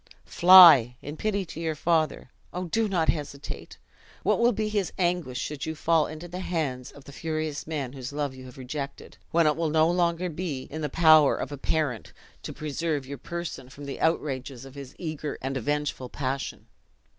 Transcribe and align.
"Fly, 0.25 0.95
in 1.03 1.15
pity 1.15 1.45
to 1.45 1.59
your 1.59 1.75
father! 1.75 2.31
Oh, 2.51 2.63
do 2.65 2.87
not 2.89 3.09
hesitate! 3.09 3.77
What 4.23 4.39
will 4.39 4.51
be 4.51 4.67
his 4.67 4.91
anguish, 4.97 5.37
should 5.39 5.67
you 5.67 5.75
fall 5.75 6.07
into 6.07 6.27
the 6.27 6.39
hands 6.39 6.91
of 6.91 7.03
the 7.03 7.11
furious 7.11 7.67
man 7.67 7.93
whose 7.93 8.11
love 8.11 8.33
you 8.33 8.45
have 8.45 8.57
rejected; 8.57 9.19
when 9.29 9.45
it 9.45 9.55
will 9.55 9.69
no 9.69 9.87
longer 9.91 10.27
be 10.27 10.63
in 10.63 10.81
the 10.81 10.89
power 10.89 11.35
of 11.35 11.51
a 11.51 11.57
parent 11.59 12.13
to 12.41 12.51
preserve 12.51 13.05
your 13.05 13.19
person 13.19 13.69
from 13.69 13.85
the 13.85 14.01
outrages 14.01 14.65
of 14.65 14.73
his 14.73 14.95
eager 14.97 15.37
and 15.39 15.55
avengeful 15.55 16.11
passion! 16.11 16.65